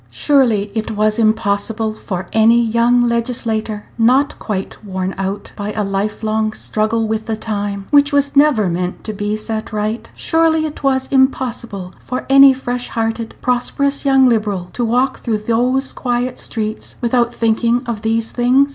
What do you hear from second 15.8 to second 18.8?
quiet streets without thinking of these things.